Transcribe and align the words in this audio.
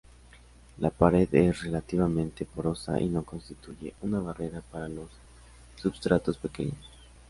La 0.79 0.89
pared 0.89 1.29
es 1.31 1.61
relativamente 1.61 2.43
porosa 2.43 2.99
y 2.99 3.07
no 3.07 3.23
constituye 3.23 3.93
una 4.01 4.19
barrera 4.19 4.61
para 4.71 4.87
los 4.89 5.11
substratos 5.75 6.37
pequeños. 6.39 6.83